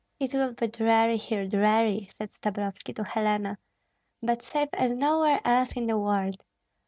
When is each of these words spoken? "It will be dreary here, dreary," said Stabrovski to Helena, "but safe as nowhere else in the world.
"It 0.19 0.33
will 0.33 0.53
be 0.53 0.65
dreary 0.65 1.15
here, 1.15 1.47
dreary," 1.47 2.09
said 2.17 2.31
Stabrovski 2.33 2.91
to 2.95 3.03
Helena, 3.03 3.59
"but 4.23 4.41
safe 4.41 4.69
as 4.73 4.89
nowhere 4.97 5.39
else 5.45 5.73
in 5.73 5.85
the 5.85 5.99
world. 5.99 6.43